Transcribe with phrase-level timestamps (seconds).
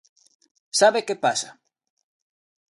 [0.79, 1.49] ¿Sabe que pasa?